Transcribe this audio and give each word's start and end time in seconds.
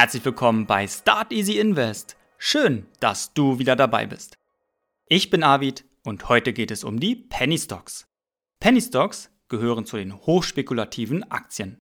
Herzlich 0.00 0.24
willkommen 0.24 0.64
bei 0.64 0.88
Start 0.88 1.30
Easy 1.30 1.58
Invest. 1.58 2.16
Schön, 2.38 2.86
dass 3.00 3.34
du 3.34 3.58
wieder 3.58 3.76
dabei 3.76 4.06
bist. 4.06 4.34
Ich 5.08 5.28
bin 5.28 5.42
Arvid 5.42 5.84
und 6.04 6.26
heute 6.30 6.54
geht 6.54 6.70
es 6.70 6.84
um 6.84 6.98
die 6.98 7.14
Penny 7.14 7.58
Stocks. 7.58 8.06
Penny 8.60 8.80
Stocks 8.80 9.30
gehören 9.50 9.84
zu 9.84 9.98
den 9.98 10.16
hochspekulativen 10.16 11.30
Aktien. 11.30 11.78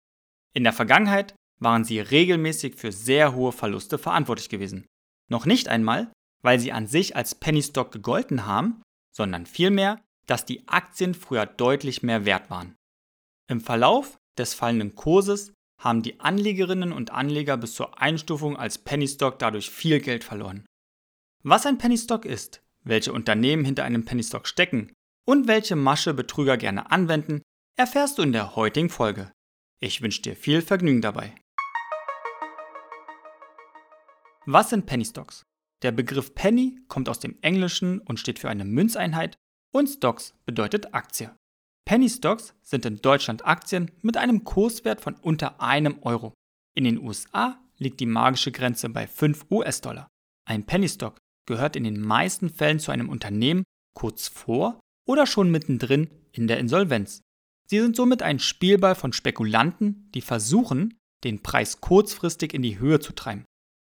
In 0.52 0.62
der 0.62 0.72
Vergangenheit 0.72 1.34
waren 1.58 1.82
sie 1.82 1.98
regelmäßig 1.98 2.76
für 2.76 2.92
sehr 2.92 3.34
hohe 3.34 3.50
Verluste 3.50 3.98
verantwortlich 3.98 4.48
gewesen. 4.48 4.86
Noch 5.28 5.44
nicht 5.44 5.66
einmal, 5.66 6.12
weil 6.40 6.60
sie 6.60 6.70
an 6.70 6.86
sich 6.86 7.16
als 7.16 7.34
Penny 7.34 7.64
Stock 7.64 7.90
gegolten 7.90 8.46
haben, 8.46 8.81
sondern 9.11 9.44
vielmehr, 9.44 10.00
dass 10.28 10.46
die 10.46 10.68
Aktien 10.68 11.14
früher 11.14 11.46
deutlich 11.46 12.04
mehr 12.04 12.25
wert 12.25 12.48
waren. 12.48 12.76
Im 13.48 13.61
Verlauf 13.61 14.18
des 14.39 14.54
fallenden 14.54 14.94
Kurses 14.94 15.53
haben 15.84 16.02
die 16.02 16.18
Anlegerinnen 16.18 16.93
und 16.93 17.12
Anleger 17.12 17.58
bis 17.58 17.74
zur 17.74 18.00
Einstufung 18.00 18.56
als 18.56 18.79
Penny 18.79 19.06
Stock 19.06 19.38
dadurch 19.38 19.70
viel 19.70 20.00
Geld 20.00 20.25
verloren. 20.25 20.64
Was 21.42 21.66
ein 21.66 21.76
Penny 21.76 21.98
Stock 21.98 22.25
ist, 22.25 22.62
welche 22.82 23.12
Unternehmen 23.12 23.66
hinter 23.66 23.84
einem 23.84 24.06
Penny 24.06 24.22
Stock 24.22 24.48
stecken 24.48 24.92
und 25.26 25.46
welche 25.46 25.76
Masche 25.76 26.14
Betrüger 26.14 26.56
gerne 26.56 26.90
anwenden, 26.90 27.42
erfährst 27.76 28.16
du 28.16 28.22
in 28.22 28.32
der 28.32 28.56
heutigen 28.56 28.89
Folge. 28.89 29.30
Ich 29.78 30.00
wünsche 30.00 30.22
dir 30.22 30.36
viel 30.36 30.62
Vergnügen 30.62 31.02
dabei. 31.02 31.34
Was 34.47 34.70
sind 34.70 34.86
Penny 34.86 35.05
Stocks? 35.05 35.42
Der 35.83 35.92
Begriff 35.92 36.34
Penny 36.34 36.78
kommt 36.89 37.11
aus 37.11 37.19
dem 37.19 37.36
Englischen 37.42 38.00
und 38.00 38.19
steht 38.19 38.39
für 38.39 38.48
eine 38.48 38.64
Münzeinheit 38.64 39.36
und 39.70 39.89
Stocks 39.89 40.34
bedeutet 40.47 40.94
Aktie. 40.94 41.34
Penny 41.87 42.09
Stocks 42.09 42.55
sind 42.63 42.87
in 42.87 43.03
Deutschland 43.03 43.45
Aktien 43.47 43.91
mit 44.01 44.17
einem 44.17 44.45
Kurswert 44.45 45.03
von 45.03 45.17
unter 45.17 45.61
einem 45.61 45.99
Euro. 46.03 46.33
In 46.75 46.85
den 46.85 46.99
USA 46.99 47.61
liegt 47.77 48.01
die 48.01 48.07
magische 48.07 48.53
Grenze 48.53 48.89
bei 48.89 49.07
5 49.07 49.47
US-Dollar. 49.51 50.09
Ein 50.49 50.65
Penny 50.65 50.89
Stock 50.89 51.19
gehört 51.47 51.77
in 51.77 51.85
den 51.85 52.01
meisten 52.01 52.49
Fällen 52.49 52.79
zu 52.79 52.91
einem 52.91 53.11
Unternehmen 53.11 53.65
kurz 53.95 54.29
vor 54.29 54.81
oder 55.07 55.27
schon 55.27 55.51
mittendrin 55.51 56.09
in 56.33 56.47
der 56.47 56.59
Insolvenz. 56.59 57.21
Sie 57.69 57.81
sind 57.81 57.97
somit 57.97 58.23
ein 58.23 58.39
Spielball 58.39 58.95
von 58.95 59.12
Spekulanten, 59.12 60.11
die 60.15 60.23
versuchen, 60.23 60.97
den 61.23 61.43
Preis 61.43 61.81
kurzfristig 61.81 62.55
in 62.55 62.62
die 62.62 62.79
Höhe 62.79 63.01
zu 63.01 63.12
treiben. 63.12 63.45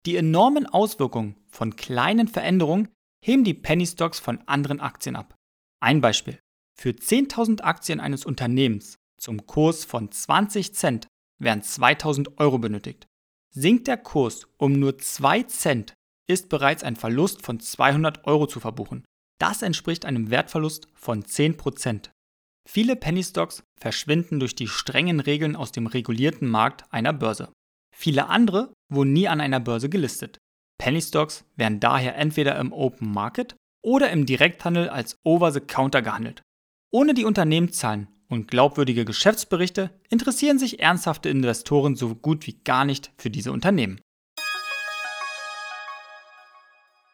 Die 0.06 0.16
enormen 0.16 0.66
Auswirkungen 0.66 1.36
von 1.48 1.74
kleinen 1.74 2.28
Veränderungen 2.28 2.88
heben 3.24 3.42
die 3.42 3.54
Penny 3.54 3.86
Stocks 3.86 4.20
von 4.20 4.40
anderen 4.46 4.80
Aktien 4.80 5.16
ab. 5.16 5.34
Ein 5.80 6.00
Beispiel. 6.00 6.38
Für 6.80 6.92
10.000 6.92 7.60
Aktien 7.60 8.00
eines 8.00 8.24
Unternehmens 8.24 8.96
zum 9.18 9.46
Kurs 9.46 9.84
von 9.84 10.10
20 10.10 10.74
Cent 10.74 11.08
werden 11.38 11.60
2.000 11.60 12.38
Euro 12.38 12.58
benötigt. 12.58 13.06
Sinkt 13.54 13.86
der 13.86 13.98
Kurs 13.98 14.46
um 14.56 14.72
nur 14.72 14.96
2 14.96 15.42
Cent, 15.42 15.92
ist 16.26 16.48
bereits 16.48 16.82
ein 16.82 16.96
Verlust 16.96 17.42
von 17.42 17.60
200 17.60 18.26
Euro 18.26 18.46
zu 18.46 18.60
verbuchen. 18.60 19.04
Das 19.38 19.60
entspricht 19.60 20.06
einem 20.06 20.30
Wertverlust 20.30 20.88
von 20.94 21.22
10%. 21.22 22.12
Viele 22.66 22.96
Penny 22.96 23.24
Stocks 23.24 23.62
verschwinden 23.78 24.40
durch 24.40 24.54
die 24.54 24.68
strengen 24.68 25.20
Regeln 25.20 25.56
aus 25.56 25.72
dem 25.72 25.86
regulierten 25.86 26.48
Markt 26.48 26.90
einer 26.90 27.12
Börse. 27.12 27.52
Viele 27.94 28.28
andere 28.28 28.72
wurden 28.90 29.12
nie 29.12 29.28
an 29.28 29.42
einer 29.42 29.60
Börse 29.60 29.90
gelistet. 29.90 30.38
Penny 30.78 31.02
Stocks 31.02 31.44
werden 31.56 31.78
daher 31.78 32.16
entweder 32.16 32.58
im 32.58 32.72
Open 32.72 33.12
Market 33.12 33.54
oder 33.84 34.10
im 34.10 34.24
Direkthandel 34.24 34.88
als 34.88 35.16
Over 35.24 35.52
the 35.52 35.60
Counter 35.60 36.00
gehandelt. 36.00 36.40
Ohne 36.92 37.14
die 37.14 37.24
Unternehmenszahlen 37.24 38.08
und 38.28 38.48
glaubwürdige 38.48 39.04
Geschäftsberichte 39.04 39.90
interessieren 40.08 40.58
sich 40.58 40.80
ernsthafte 40.80 41.28
Investoren 41.28 41.94
so 41.94 42.16
gut 42.16 42.48
wie 42.48 42.60
gar 42.64 42.84
nicht 42.84 43.12
für 43.16 43.30
diese 43.30 43.52
Unternehmen. 43.52 44.00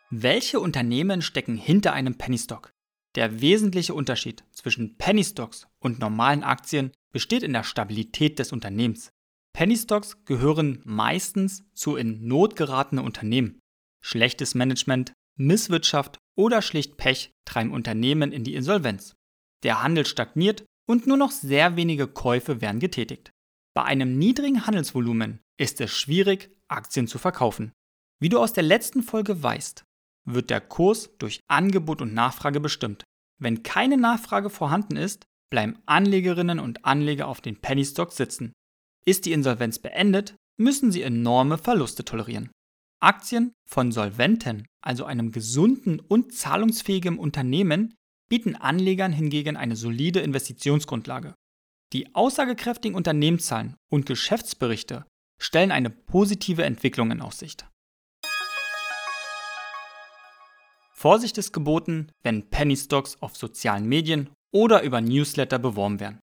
Welche 0.08 0.60
Unternehmen 0.60 1.20
stecken 1.20 1.58
hinter 1.58 1.92
einem 1.92 2.16
Penny 2.16 2.38
Stock? 2.38 2.72
Der 3.16 3.42
wesentliche 3.42 3.92
Unterschied 3.92 4.44
zwischen 4.52 4.96
Penny 4.96 5.24
Stocks 5.24 5.66
und 5.78 5.98
normalen 5.98 6.42
Aktien 6.42 6.92
besteht 7.12 7.42
in 7.42 7.52
der 7.52 7.64
Stabilität 7.64 8.38
des 8.38 8.52
Unternehmens. 8.52 9.10
Penny 9.52 9.76
Stocks 9.76 10.24
gehören 10.24 10.80
meistens 10.84 11.64
zu 11.74 11.96
in 11.96 12.26
Not 12.26 12.56
geratene 12.56 13.02
Unternehmen. 13.02 13.58
Schlechtes 14.02 14.54
Management, 14.54 15.12
Misswirtschaft 15.36 16.18
oder 16.34 16.62
schlicht 16.62 16.96
Pech 16.96 17.32
treiben 17.44 17.72
Unternehmen 17.72 18.32
in 18.32 18.44
die 18.44 18.54
Insolvenz. 18.54 19.16
Der 19.62 19.82
Handel 19.82 20.06
stagniert 20.06 20.64
und 20.88 21.06
nur 21.06 21.16
noch 21.16 21.30
sehr 21.30 21.76
wenige 21.76 22.06
Käufe 22.06 22.60
werden 22.60 22.80
getätigt. 22.80 23.30
Bei 23.74 23.84
einem 23.84 24.18
niedrigen 24.18 24.66
Handelsvolumen 24.66 25.40
ist 25.58 25.80
es 25.80 25.90
schwierig, 25.90 26.50
Aktien 26.68 27.06
zu 27.08 27.18
verkaufen. 27.18 27.72
Wie 28.20 28.28
du 28.28 28.38
aus 28.38 28.52
der 28.52 28.62
letzten 28.62 29.02
Folge 29.02 29.42
weißt, 29.42 29.84
wird 30.26 30.50
der 30.50 30.60
Kurs 30.60 31.10
durch 31.18 31.40
Angebot 31.48 32.00
und 32.02 32.14
Nachfrage 32.14 32.60
bestimmt. 32.60 33.04
Wenn 33.38 33.62
keine 33.62 33.96
Nachfrage 33.96 34.50
vorhanden 34.50 34.96
ist, 34.96 35.26
bleiben 35.50 35.78
Anlegerinnen 35.86 36.58
und 36.58 36.84
Anleger 36.84 37.28
auf 37.28 37.40
den 37.40 37.60
Penny 37.60 37.84
Stocks 37.84 38.16
sitzen. 38.16 38.52
Ist 39.04 39.26
die 39.26 39.32
Insolvenz 39.32 39.78
beendet, 39.78 40.34
müssen 40.58 40.90
sie 40.90 41.02
enorme 41.02 41.58
Verluste 41.58 42.04
tolerieren. 42.04 42.50
Aktien 43.00 43.52
von 43.68 43.92
Solventen, 43.92 44.66
also 44.80 45.04
einem 45.04 45.30
gesunden 45.30 46.00
und 46.00 46.34
zahlungsfähigen 46.34 47.18
Unternehmen, 47.18 47.94
bieten 48.28 48.56
Anlegern 48.56 49.12
hingegen 49.12 49.56
eine 49.56 49.76
solide 49.76 50.20
Investitionsgrundlage. 50.20 51.34
Die 51.92 52.14
aussagekräftigen 52.14 52.96
Unternehmenszahlen 52.96 53.76
und 53.90 54.06
Geschäftsberichte 54.06 55.04
stellen 55.40 55.70
eine 55.70 55.90
positive 55.90 56.64
Entwicklung 56.64 57.10
in 57.10 57.20
Aussicht. 57.20 57.66
Vorsicht 60.92 61.38
ist 61.38 61.52
geboten, 61.52 62.10
wenn 62.22 62.48
Penny 62.48 62.76
Stocks 62.76 63.16
auf 63.20 63.36
sozialen 63.36 63.86
Medien 63.86 64.30
oder 64.52 64.82
über 64.82 65.00
Newsletter 65.00 65.58
beworben 65.58 66.00
werden. 66.00 66.20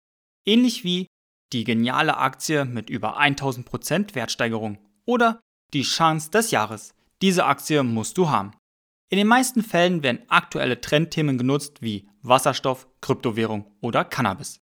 Ähnlich 0.44 0.84
wie 0.84 1.06
die 1.52 1.64
geniale 1.64 2.16
Aktie 2.16 2.64
mit 2.64 2.90
über 2.90 3.18
1000% 3.20 4.14
Wertsteigerung 4.14 4.78
oder 5.04 5.40
die 5.72 5.82
Chance 5.82 6.30
des 6.30 6.50
Jahres. 6.50 6.94
Diese 7.22 7.46
Aktie 7.46 7.82
musst 7.82 8.18
du 8.18 8.28
haben. 8.28 8.52
In 9.08 9.18
den 9.18 9.28
meisten 9.28 9.62
Fällen 9.62 10.02
werden 10.02 10.22
aktuelle 10.28 10.80
Trendthemen 10.80 11.38
genutzt 11.38 11.80
wie 11.80 12.08
Wasserstoff, 12.22 12.88
Kryptowährung 13.00 13.70
oder 13.80 14.04
Cannabis. 14.04 14.58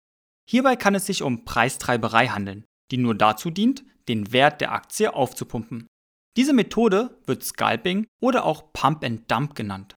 Hierbei 0.49 0.75
kann 0.75 0.95
es 0.95 1.05
sich 1.05 1.23
um 1.23 1.45
Preistreiberei 1.45 2.27
handeln, 2.27 2.65
die 2.91 2.97
nur 2.97 3.15
dazu 3.15 3.49
dient, 3.49 3.85
den 4.09 4.33
Wert 4.33 4.59
der 4.59 4.73
Aktie 4.73 5.13
aufzupumpen. 5.13 5.87
Diese 6.35 6.51
Methode 6.51 7.17
wird 7.25 7.43
Scalping 7.43 8.05
oder 8.21 8.43
auch 8.43 8.73
Pump 8.73 9.05
and 9.05 9.31
Dump 9.31 9.55
genannt. 9.55 9.95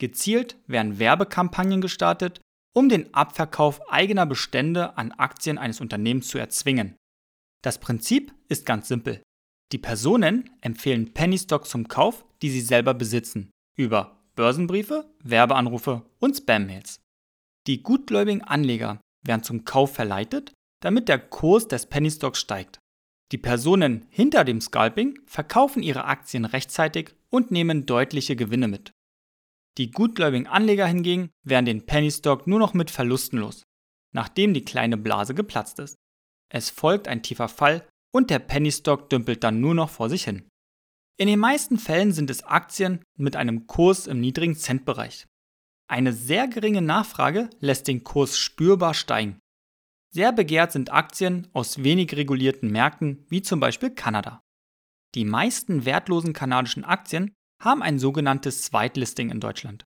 Gezielt 0.00 0.56
werden 0.66 0.98
Werbekampagnen 0.98 1.80
gestartet, 1.80 2.40
um 2.74 2.88
den 2.88 3.14
Abverkauf 3.14 3.80
eigener 3.88 4.26
Bestände 4.26 4.98
an 4.98 5.12
Aktien 5.12 5.58
eines 5.58 5.80
Unternehmens 5.80 6.26
zu 6.28 6.38
erzwingen. 6.38 6.96
Das 7.62 7.78
Prinzip 7.78 8.34
ist 8.48 8.66
ganz 8.66 8.88
simpel. 8.88 9.22
Die 9.72 9.78
Personen 9.78 10.50
empfehlen 10.60 11.14
Penny 11.14 11.38
Stock 11.38 11.66
zum 11.66 11.86
Kauf, 11.86 12.24
die 12.42 12.50
sie 12.50 12.60
selber 12.60 12.92
besitzen 12.92 13.50
über 13.76 14.22
Börsenbriefe, 14.34 15.08
Werbeanrufe 15.22 16.02
und 16.18 16.36
Spam-Mails. 16.36 17.00
Die 17.66 17.82
gutgläubigen 17.82 18.42
Anleger 18.42 19.00
werden 19.24 19.42
zum 19.42 19.64
Kauf 19.64 19.94
verleitet, 19.94 20.52
damit 20.82 21.08
der 21.08 21.18
Kurs 21.18 21.68
des 21.68 21.86
Penny 21.86 22.10
Stocks 22.10 22.40
steigt. 22.40 22.78
Die 23.32 23.38
Personen 23.38 24.06
hinter 24.10 24.44
dem 24.44 24.60
Scalping 24.60 25.18
verkaufen 25.26 25.82
ihre 25.82 26.04
Aktien 26.04 26.44
rechtzeitig 26.44 27.14
und 27.28 27.50
nehmen 27.50 27.86
deutliche 27.86 28.36
Gewinne 28.36 28.68
mit. 28.68 28.92
Die 29.78 29.90
gutgläubigen 29.90 30.46
Anleger 30.46 30.86
hingegen 30.86 31.30
werden 31.42 31.66
den 31.66 31.86
Penny 31.86 32.10
Stock 32.10 32.46
nur 32.46 32.58
noch 32.58 32.72
mit 32.72 32.90
Verlusten 32.90 33.38
los, 33.38 33.62
nachdem 34.14 34.54
die 34.54 34.64
kleine 34.64 34.96
Blase 34.96 35.34
geplatzt 35.34 35.78
ist. 35.80 35.96
Es 36.48 36.70
folgt 36.70 37.08
ein 37.08 37.22
tiefer 37.22 37.48
Fall 37.48 37.86
und 38.14 38.30
der 38.30 38.38
Penny 38.38 38.70
Stock 38.70 39.10
dümpelt 39.10 39.42
dann 39.42 39.60
nur 39.60 39.74
noch 39.74 39.90
vor 39.90 40.08
sich 40.08 40.24
hin. 40.24 40.48
In 41.18 41.28
den 41.28 41.38
meisten 41.38 41.78
Fällen 41.78 42.12
sind 42.12 42.28
es 42.28 42.44
Aktien 42.44 43.02
mit 43.16 43.36
einem 43.36 43.66
Kurs 43.66 44.06
im 44.06 44.20
niedrigen 44.20 44.54
Centbereich. 44.54 45.26
Eine 45.88 46.12
sehr 46.12 46.46
geringe 46.46 46.82
Nachfrage 46.82 47.48
lässt 47.60 47.88
den 47.88 48.04
Kurs 48.04 48.38
spürbar 48.38 48.92
steigen. 48.92 49.38
Sehr 50.12 50.32
begehrt 50.32 50.72
sind 50.72 50.92
Aktien 50.92 51.48
aus 51.52 51.82
wenig 51.82 52.14
regulierten 52.16 52.70
Märkten 52.70 53.24
wie 53.28 53.40
zum 53.40 53.60
Beispiel 53.60 53.90
Kanada. 53.90 54.40
Die 55.14 55.24
meisten 55.24 55.86
wertlosen 55.86 56.34
kanadischen 56.34 56.84
Aktien 56.84 57.32
haben 57.62 57.82
ein 57.82 57.98
sogenanntes 57.98 58.62
Zweitlisting 58.62 59.30
in 59.30 59.40
Deutschland. 59.40 59.84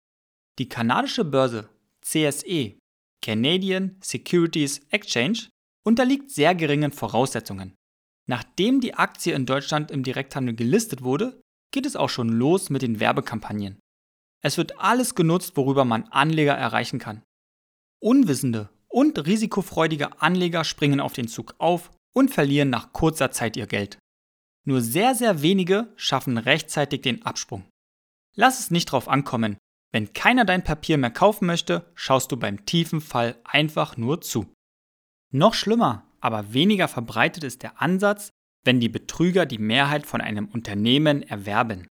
Die 0.59 0.69
kanadische 0.69 1.25
Börse 1.25 1.69
CSE, 2.03 2.77
Canadian 3.23 3.97
Securities 4.03 4.81
Exchange, 4.91 5.49
unterliegt 5.85 6.31
sehr 6.31 6.55
geringen 6.55 6.93
Voraussetzungen. 6.93 7.75
Nachdem 8.31 8.81
die 8.81 8.95
Aktie 8.95 9.35
in 9.35 9.45
Deutschland 9.45 9.91
im 9.91 10.05
Direkthandel 10.05 10.55
gelistet 10.55 11.03
wurde, 11.03 11.43
geht 11.73 11.85
es 11.85 11.97
auch 11.97 12.11
schon 12.11 12.29
los 12.29 12.71
mit 12.71 12.81
den 12.81 13.01
Werbekampagnen. 13.01 13.81
Es 14.41 14.57
wird 14.57 14.79
alles 14.79 15.17
genutzt, 15.17 15.57
worüber 15.57 15.85
man 15.85 16.05
Anleger 16.05 16.55
erreichen 16.55 17.01
kann. 17.01 17.25
Unwissende 18.01 18.69
und 18.87 19.27
risikofreudige 19.27 20.23
Anleger 20.23 20.63
springen 20.63 21.01
auf 21.01 21.13
den 21.13 21.27
Zug 21.27 21.57
auf 21.59 21.91
und 22.15 22.31
verlieren 22.31 22.71
nach 22.71 22.93
kurzer 22.93 23.33
Zeit 23.33 23.57
ihr 23.57 23.67
Geld. 23.67 23.99
Nur 24.65 24.81
sehr, 24.81 25.17
sehr 25.17 25.43
wenige 25.43 25.93
schaffen 25.97 26.39
rechtzeitig 26.39 27.01
den 27.01 27.27
Absprung. 27.27 27.65
Lass 28.37 28.61
es 28.61 28.71
nicht 28.71 28.87
drauf 28.87 29.09
ankommen. 29.09 29.59
Wenn 29.91 30.13
keiner 30.13 30.45
dein 30.45 30.63
Papier 30.63 30.99
mehr 30.99 31.11
kaufen 31.11 31.47
möchte, 31.47 31.91
schaust 31.97 32.31
du 32.31 32.37
beim 32.37 32.65
tiefen 32.65 33.01
Fall 33.01 33.41
einfach 33.43 33.97
nur 33.97 34.21
zu. 34.21 34.47
Noch 35.33 35.55
schlimmer, 35.55 36.07
aber 36.21 36.53
weniger 36.53 36.89
verbreitet 36.89 37.45
ist 37.45 37.63
der 37.63 37.81
Ansatz, 37.81 38.31
wenn 38.65 38.81
die 38.81 38.89
Betrüger 38.89 39.47
die 39.47 39.59
Mehrheit 39.59 40.07
von 40.07 40.21
einem 40.21 40.47
Unternehmen 40.47 41.23
erwerben. 41.23 41.87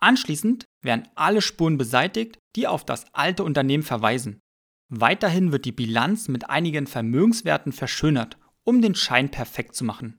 Anschließend 0.00 0.64
werden 0.82 1.08
alle 1.14 1.42
Spuren 1.42 1.78
beseitigt, 1.78 2.38
die 2.56 2.66
auf 2.66 2.84
das 2.84 3.12
alte 3.14 3.44
Unternehmen 3.44 3.82
verweisen. 3.82 4.40
Weiterhin 4.88 5.52
wird 5.52 5.66
die 5.66 5.72
Bilanz 5.72 6.26
mit 6.28 6.50
einigen 6.50 6.86
Vermögenswerten 6.86 7.72
verschönert, 7.72 8.38
um 8.64 8.82
den 8.82 8.94
Schein 8.94 9.30
perfekt 9.30 9.76
zu 9.76 9.84
machen. 9.84 10.18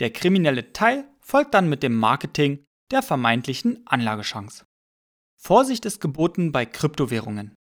Der 0.00 0.10
kriminelle 0.10 0.72
Teil 0.72 1.08
folgt 1.20 1.54
dann 1.54 1.68
mit 1.68 1.82
dem 1.82 1.94
Marketing 1.94 2.64
der 2.90 3.02
vermeintlichen 3.02 3.86
Anlagechance. 3.86 4.64
Vorsicht 5.38 5.84
ist 5.84 6.00
geboten 6.00 6.52
bei 6.52 6.66
Kryptowährungen. 6.66 7.54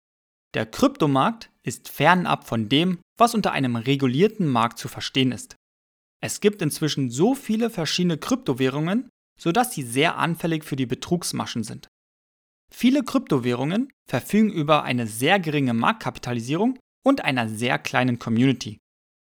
Der 0.55 0.67
Kryptomarkt 0.67 1.51
ist 1.63 1.89
fernab 1.89 2.47
von 2.47 2.69
dem, 2.69 2.99
was 3.19 3.35
unter 3.35 3.53
einem 3.53 3.77
regulierten 3.77 4.47
Markt 4.47 4.79
zu 4.79 4.89
verstehen 4.89 5.33
ist. 5.33 5.57
Es 6.21 6.41
gibt 6.41 6.63
inzwischen 6.63 7.11
so 7.11 7.35
viele 7.35 7.71
verschiedene 7.71 8.19
Kryptowährungen, 8.19 9.09
sodass 9.39 9.73
sie 9.73 9.83
sehr 9.83 10.17
anfällig 10.17 10.65
für 10.65 10.77
die 10.77 10.87
Betrugsmaschen 10.87 11.63
sind. 11.65 11.89
Viele 12.73 13.03
Kryptowährungen 13.03 13.91
verfügen 14.09 14.51
über 14.51 14.83
eine 14.83 15.07
sehr 15.07 15.39
geringe 15.39 15.75
Marktkapitalisierung 15.75 16.79
und 17.05 17.25
einer 17.25 17.49
sehr 17.49 17.79
kleinen 17.79 18.19
Community. 18.19 18.79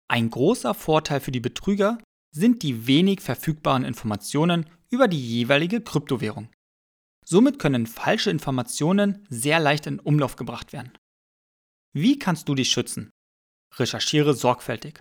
Ein 0.08 0.30
großer 0.30 0.74
Vorteil 0.74 1.20
für 1.20 1.32
die 1.32 1.40
Betrüger 1.40 1.98
sind 2.34 2.62
die 2.62 2.86
wenig 2.86 3.20
verfügbaren 3.20 3.84
Informationen 3.84 4.66
über 4.90 5.08
die 5.08 5.20
jeweilige 5.20 5.80
Kryptowährung. 5.80 6.48
Somit 7.24 7.58
können 7.58 7.86
falsche 7.86 8.30
Informationen 8.30 9.26
sehr 9.30 9.58
leicht 9.58 9.86
in 9.86 9.98
Umlauf 9.98 10.36
gebracht 10.36 10.72
werden. 10.72 10.92
Wie 11.96 12.18
kannst 12.18 12.48
du 12.48 12.56
dich 12.56 12.70
schützen? 12.70 13.10
Recherchiere 13.76 14.34
sorgfältig. 14.34 15.00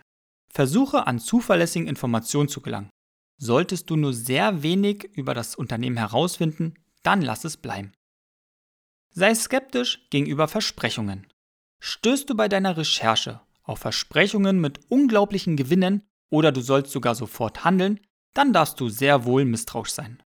Versuche 0.51 1.07
an 1.07 1.17
zuverlässigen 1.19 1.87
Informationen 1.87 2.49
zu 2.49 2.61
gelangen. 2.61 2.91
Solltest 3.41 3.89
du 3.89 3.95
nur 3.95 4.13
sehr 4.13 4.61
wenig 4.61 5.05
über 5.15 5.33
das 5.33 5.55
Unternehmen 5.55 5.97
herausfinden, 5.97 6.75
dann 7.01 7.23
lass 7.23 7.45
es 7.45 7.57
bleiben. 7.57 7.93
Sei 9.09 9.33
skeptisch 9.33 10.07
gegenüber 10.11 10.47
Versprechungen. 10.47 11.25
Stößt 11.79 12.29
du 12.29 12.35
bei 12.35 12.47
deiner 12.47 12.77
Recherche 12.77 13.41
auf 13.63 13.79
Versprechungen 13.79 14.61
mit 14.61 14.79
unglaublichen 14.89 15.57
Gewinnen 15.57 16.03
oder 16.29 16.51
du 16.51 16.61
sollst 16.61 16.91
sogar 16.91 17.15
sofort 17.15 17.63
handeln, 17.63 17.99
dann 18.35 18.53
darfst 18.53 18.79
du 18.79 18.89
sehr 18.89 19.25
wohl 19.25 19.45
misstrauisch 19.45 19.91
sein. 19.91 20.21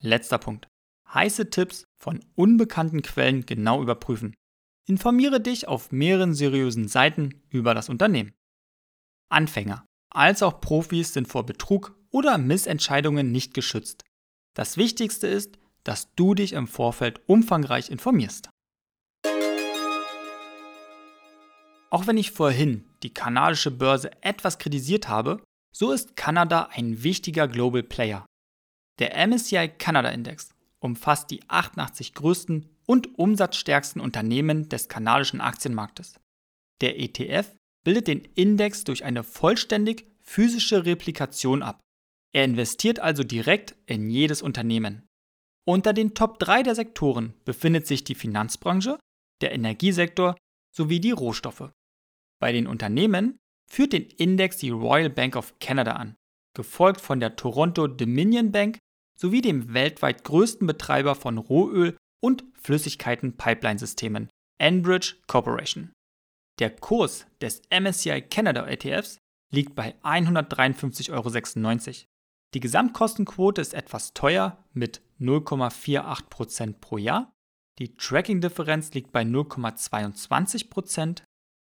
Letzter 0.00 0.38
Punkt. 0.38 0.68
Heiße 1.12 1.50
Tipps 1.50 1.84
von 1.98 2.24
unbekannten 2.34 3.02
Quellen 3.02 3.44
genau 3.44 3.82
überprüfen. 3.82 4.34
Informiere 4.88 5.40
dich 5.40 5.66
auf 5.66 5.90
mehreren 5.90 6.32
seriösen 6.32 6.86
Seiten 6.86 7.42
über 7.50 7.74
das 7.74 7.88
Unternehmen. 7.88 8.34
Anfänger 9.28 9.84
als 10.10 10.42
auch 10.42 10.60
Profis 10.60 11.12
sind 11.12 11.26
vor 11.26 11.44
Betrug 11.44 11.98
oder 12.10 12.38
Missentscheidungen 12.38 13.32
nicht 13.32 13.52
geschützt. 13.52 14.04
Das 14.54 14.76
Wichtigste 14.76 15.26
ist, 15.26 15.58
dass 15.82 16.14
du 16.14 16.34
dich 16.34 16.52
im 16.52 16.68
Vorfeld 16.68 17.20
umfangreich 17.26 17.90
informierst. 17.90 18.48
Auch 21.90 22.06
wenn 22.06 22.16
ich 22.16 22.30
vorhin 22.30 22.84
die 23.02 23.12
kanadische 23.12 23.70
Börse 23.70 24.10
etwas 24.22 24.58
kritisiert 24.58 25.08
habe, 25.08 25.42
so 25.74 25.92
ist 25.92 26.16
Kanada 26.16 26.70
ein 26.72 27.02
wichtiger 27.02 27.48
Global 27.48 27.82
Player. 27.82 28.24
Der 28.98 29.26
MSCI 29.26 29.68
Canada 29.68 30.08
Index 30.08 30.55
umfasst 30.80 31.30
die 31.30 31.40
88 31.48 32.14
größten 32.14 32.68
und 32.86 33.18
umsatzstärksten 33.18 34.00
Unternehmen 34.00 34.68
des 34.68 34.88
kanadischen 34.88 35.40
Aktienmarktes. 35.40 36.20
Der 36.80 37.00
ETF 37.00 37.54
bildet 37.84 38.08
den 38.08 38.24
Index 38.34 38.84
durch 38.84 39.04
eine 39.04 39.22
vollständig 39.22 40.06
physische 40.20 40.84
Replikation 40.84 41.62
ab. 41.62 41.80
Er 42.32 42.44
investiert 42.44 43.00
also 43.00 43.22
direkt 43.22 43.76
in 43.86 44.10
jedes 44.10 44.42
Unternehmen. 44.42 45.06
Unter 45.66 45.92
den 45.92 46.14
Top 46.14 46.38
3 46.38 46.62
der 46.62 46.74
Sektoren 46.74 47.34
befindet 47.44 47.86
sich 47.86 48.04
die 48.04 48.14
Finanzbranche, 48.14 48.98
der 49.40 49.52
Energiesektor 49.52 50.36
sowie 50.74 51.00
die 51.00 51.10
Rohstoffe. 51.10 51.72
Bei 52.40 52.52
den 52.52 52.66
Unternehmen 52.66 53.38
führt 53.68 53.92
den 53.92 54.04
Index 54.04 54.58
die 54.58 54.70
Royal 54.70 55.10
Bank 55.10 55.34
of 55.36 55.58
Canada 55.58 55.92
an, 55.92 56.16
gefolgt 56.54 57.00
von 57.00 57.18
der 57.18 57.36
Toronto 57.36 57.86
Dominion 57.86 58.52
Bank 58.52 58.78
sowie 59.16 59.40
dem 59.40 59.74
weltweit 59.74 60.24
größten 60.24 60.66
Betreiber 60.66 61.14
von 61.14 61.38
Rohöl 61.38 61.96
und 62.22 62.44
Flüssigkeiten-Pipeline-Systemen, 62.60 64.28
Enbridge 64.58 65.14
Corporation. 65.26 65.92
Der 66.58 66.70
Kurs 66.70 67.26
des 67.40 67.62
MSCI 67.70 68.22
Canada 68.22 68.66
ETFs 68.66 69.18
liegt 69.52 69.74
bei 69.74 69.94
153,96 70.02 71.12
Euro. 71.12 71.30
Die 72.54 72.60
Gesamtkostenquote 72.60 73.60
ist 73.60 73.74
etwas 73.74 74.14
teuer 74.14 74.64
mit 74.72 75.02
0,48% 75.20 76.74
pro 76.80 76.98
Jahr. 76.98 77.32
Die 77.78 77.96
Tracking-Differenz 77.96 78.94
liegt 78.94 79.12
bei 79.12 79.22
0,22%. 79.22 81.22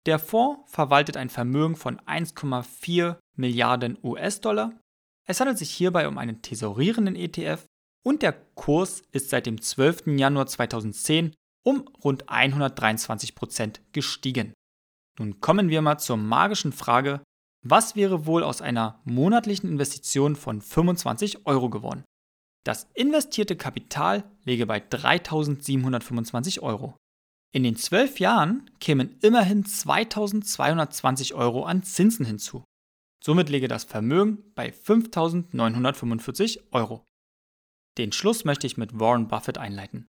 Der 0.07 0.19
Fonds 0.19 0.73
verwaltet 0.73 1.19
ein 1.19 1.29
Vermögen 1.29 1.77
von 1.77 2.01
1,4 2.01 3.19
Milliarden 3.37 3.99
US-Dollar. 4.03 4.73
Es 5.31 5.41
handelt 5.41 5.59
sich 5.59 5.71
hierbei 5.71 6.09
um 6.09 6.17
einen 6.17 6.41
tesorierenden 6.41 7.15
ETF 7.15 7.67
und 8.03 8.23
der 8.23 8.33
Kurs 8.55 9.03
ist 9.13 9.29
seit 9.29 9.45
dem 9.45 9.61
12. 9.61 10.19
Januar 10.19 10.47
2010 10.47 11.35
um 11.65 11.87
rund 12.03 12.31
123% 12.31 13.81
gestiegen. 13.93 14.55
Nun 15.19 15.41
kommen 15.41 15.69
wir 15.69 15.83
mal 15.83 15.99
zur 15.99 16.17
magischen 16.17 16.73
Frage, 16.73 17.23
was 17.63 17.95
wäre 17.95 18.25
wohl 18.25 18.43
aus 18.43 18.63
einer 18.63 19.01
monatlichen 19.05 19.69
Investition 19.69 20.35
von 20.35 20.63
25 20.63 21.47
Euro 21.47 21.69
geworden? 21.69 22.05
Das 22.65 22.87
investierte 22.95 23.57
Kapital 23.57 24.25
läge 24.45 24.65
bei 24.65 24.79
3.725 24.79 26.61
Euro. 26.61 26.97
In 27.53 27.65
den 27.65 27.77
zwölf 27.77 28.21
Jahren 28.21 28.71
kämen 28.81 29.19
immerhin 29.21 29.65
2.220 29.65 31.35
Euro 31.35 31.65
an 31.65 31.83
Zinsen 31.83 32.25
hinzu. 32.25 32.65
Somit 33.25 33.49
läge 33.49 33.69
das 33.69 33.85
Vermögen 33.85 34.53
bei 34.55 34.71
5.945 34.71 36.73
Euro. 36.73 37.05
Den 37.99 38.13
Schluss 38.13 38.45
möchte 38.45 38.67
ich 38.67 38.77
mit 38.77 38.99
Warren 38.99 39.29
Buffett 39.29 39.59
einleiten. 39.59 40.07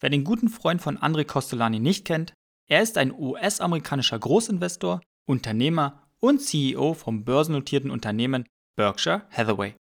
Wer 0.00 0.10
den 0.10 0.24
guten 0.24 0.48
Freund 0.48 0.82
von 0.82 0.98
André 0.98 1.24
Costolani 1.24 1.78
nicht 1.78 2.04
kennt, 2.04 2.32
er 2.68 2.82
ist 2.82 2.98
ein 2.98 3.12
US-amerikanischer 3.12 4.18
Großinvestor, 4.18 5.00
Unternehmer 5.26 6.08
und 6.20 6.40
CEO 6.40 6.94
vom 6.94 7.24
börsennotierten 7.24 7.90
Unternehmen 7.90 8.44
Berkshire 8.76 9.26
Hathaway. 9.30 9.74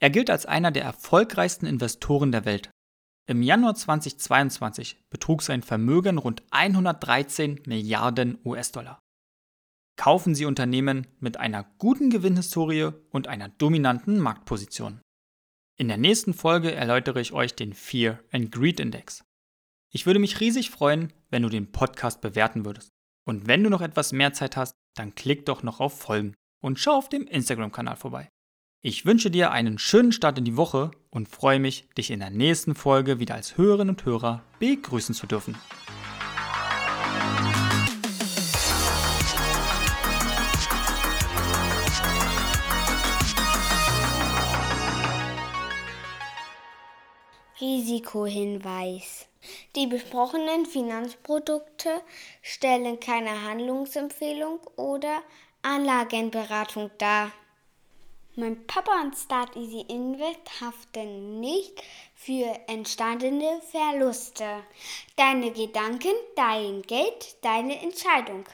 Er 0.00 0.10
gilt 0.10 0.30
als 0.30 0.46
einer 0.46 0.70
der 0.70 0.84
erfolgreichsten 0.84 1.66
Investoren 1.66 2.32
der 2.32 2.44
Welt. 2.44 2.70
Im 3.26 3.42
Januar 3.42 3.74
2022 3.74 5.00
betrug 5.10 5.42
sein 5.42 5.62
Vermögen 5.62 6.18
rund 6.18 6.42
113 6.50 7.62
Milliarden 7.66 8.38
US-Dollar. 8.44 9.00
Kaufen 9.96 10.34
Sie 10.34 10.44
Unternehmen 10.44 11.06
mit 11.20 11.38
einer 11.38 11.64
guten 11.78 12.10
Gewinnhistorie 12.10 12.90
und 13.10 13.28
einer 13.28 13.48
dominanten 13.48 14.18
Marktposition. 14.18 15.00
In 15.76 15.88
der 15.88 15.98
nächsten 15.98 16.34
Folge 16.34 16.72
erläutere 16.72 17.20
ich 17.20 17.32
euch 17.32 17.54
den 17.54 17.72
Fear 17.72 18.18
and 18.32 18.50
Greed 18.50 18.80
Index. 18.80 19.24
Ich 19.92 20.06
würde 20.06 20.18
mich 20.18 20.40
riesig 20.40 20.70
freuen, 20.70 21.12
wenn 21.30 21.42
du 21.42 21.48
den 21.48 21.70
Podcast 21.70 22.20
bewerten 22.20 22.64
würdest. 22.64 22.90
Und 23.24 23.46
wenn 23.46 23.62
du 23.62 23.70
noch 23.70 23.80
etwas 23.80 24.12
mehr 24.12 24.32
Zeit 24.32 24.56
hast, 24.56 24.74
dann 24.96 25.14
klick 25.14 25.46
doch 25.46 25.62
noch 25.62 25.80
auf 25.80 25.98
Folgen 25.98 26.34
und 26.60 26.78
schau 26.78 26.92
auf 26.92 27.08
dem 27.08 27.26
Instagram-Kanal 27.26 27.96
vorbei. 27.96 28.28
Ich 28.82 29.06
wünsche 29.06 29.30
dir 29.30 29.50
einen 29.50 29.78
schönen 29.78 30.12
Start 30.12 30.38
in 30.38 30.44
die 30.44 30.56
Woche 30.56 30.90
und 31.10 31.28
freue 31.28 31.58
mich, 31.58 31.88
dich 31.96 32.10
in 32.10 32.20
der 32.20 32.30
nächsten 32.30 32.74
Folge 32.74 33.18
wieder 33.18 33.34
als 33.34 33.56
Hörerinnen 33.56 33.94
und 33.94 34.04
Hörer 34.04 34.42
begrüßen 34.58 35.14
zu 35.14 35.26
dürfen. 35.26 35.56
Risikohinweis. 47.84 49.26
Die 49.76 49.86
besprochenen 49.86 50.64
Finanzprodukte 50.64 52.00
stellen 52.40 52.98
keine 52.98 53.42
Handlungsempfehlung 53.42 54.58
oder 54.76 55.22
Anlagenberatung 55.60 56.90
dar. 56.96 57.30
Mein 58.36 58.66
Papa 58.66 59.02
und 59.02 59.14
Start 59.14 59.54
Easy 59.54 59.84
Invest 59.86 60.62
haften 60.62 61.40
nicht 61.40 61.82
für 62.14 62.58
entstandene 62.68 63.60
Verluste. 63.70 64.62
Deine 65.16 65.52
Gedanken, 65.52 66.14
dein 66.36 66.80
Geld, 66.82 67.36
deine 67.42 67.82
Entscheidung. 67.82 68.44